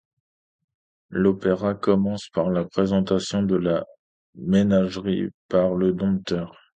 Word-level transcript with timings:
L'opéra 1.11 1.75
commence 1.75 2.27
par 2.29 2.49
la 2.49 2.65
présentation 2.65 3.43
de 3.43 3.55
la 3.55 3.85
ménagerie 4.33 5.29
par 5.47 5.75
le 5.75 5.91
dompteur. 5.93 6.55